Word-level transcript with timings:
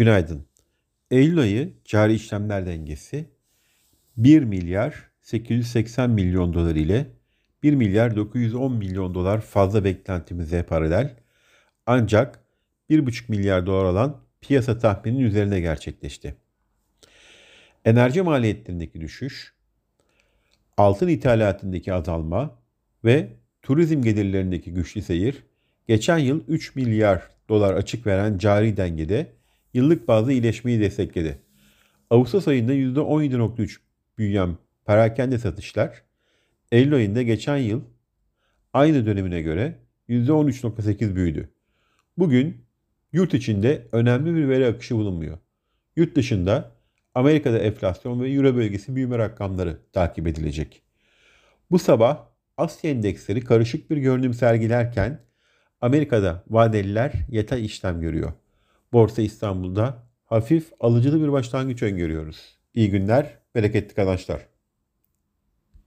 Günaydın. 0.00 0.46
Eylül 1.10 1.38
ayı 1.38 1.72
cari 1.84 2.14
işlemler 2.14 2.66
dengesi 2.66 3.24
1 4.16 4.42
milyar 4.42 5.10
880 5.22 6.10
milyon 6.10 6.54
dolar 6.54 6.74
ile 6.74 7.06
1 7.62 7.72
milyar 7.74 8.16
910 8.16 8.72
milyon 8.72 9.14
dolar 9.14 9.40
fazla 9.40 9.84
beklentimize 9.84 10.62
paralel 10.62 11.16
ancak 11.86 12.40
1,5 12.90 13.24
milyar 13.28 13.66
dolar 13.66 13.84
olan 13.84 14.20
piyasa 14.40 14.78
tahmininin 14.78 15.24
üzerine 15.24 15.60
gerçekleşti. 15.60 16.34
Enerji 17.84 18.22
maliyetlerindeki 18.22 19.00
düşüş, 19.00 19.54
altın 20.76 21.08
ithalatındaki 21.08 21.94
azalma 21.94 22.58
ve 23.04 23.28
turizm 23.62 24.02
gelirlerindeki 24.02 24.74
güçlü 24.74 25.02
seyir 25.02 25.44
geçen 25.88 26.18
yıl 26.18 26.44
3 26.48 26.76
milyar 26.76 27.22
dolar 27.48 27.74
açık 27.74 28.06
veren 28.06 28.38
cari 28.38 28.76
dengede 28.76 29.39
yıllık 29.74 30.08
bazda 30.08 30.32
iyileşmeyi 30.32 30.80
destekledi. 30.80 31.38
Ağustos 32.10 32.48
ayında 32.48 32.74
%17.3 32.74 33.76
büyüyen 34.18 34.56
perakende 34.86 35.38
satışlar, 35.38 36.02
Eylül 36.72 36.94
ayında 36.94 37.22
geçen 37.22 37.56
yıl 37.56 37.80
aynı 38.72 39.06
dönemine 39.06 39.42
göre 39.42 39.78
%13.8 40.08 41.14
büyüdü. 41.14 41.48
Bugün 42.18 42.64
yurt 43.12 43.34
içinde 43.34 43.88
önemli 43.92 44.34
bir 44.34 44.48
veri 44.48 44.66
akışı 44.66 44.96
bulunmuyor. 44.96 45.38
Yurt 45.96 46.16
dışında 46.16 46.72
Amerika'da 47.14 47.58
enflasyon 47.58 48.20
ve 48.20 48.30
Euro 48.30 48.56
bölgesi 48.56 48.96
büyüme 48.96 49.18
rakamları 49.18 49.78
takip 49.92 50.26
edilecek. 50.26 50.82
Bu 51.70 51.78
sabah 51.78 52.26
Asya 52.56 52.90
endeksleri 52.90 53.44
karışık 53.44 53.90
bir 53.90 53.96
görünüm 53.96 54.34
sergilerken 54.34 55.20
Amerika'da 55.80 56.44
vadeliler 56.48 57.12
yatay 57.28 57.64
işlem 57.64 58.00
görüyor. 58.00 58.32
Borsa 58.92 59.22
İstanbul'da 59.22 60.06
hafif 60.24 60.72
alıcılı 60.80 61.22
bir 61.22 61.32
başlangıç 61.32 61.82
öngörüyoruz. 61.82 62.58
İyi 62.74 62.90
günler, 62.90 63.38
bereketli 63.54 63.94
kazançlar. 63.94 64.46